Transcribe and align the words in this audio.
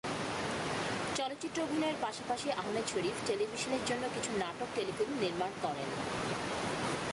চলচ্চিত্রে 1.17 1.63
অভিনয়ের 1.63 1.97
পাশাপাশি 2.01 2.51
আহমেদ 2.51 2.85
শরীফ 2.93 3.17
টেলিভিশনের 3.27 3.83
জন্য 3.85 4.03
কিছু 4.15 4.31
নাটক-টেলিফিল্ম 4.39 5.13
নির্মাণ 5.19 5.51
করেন। 5.61 5.87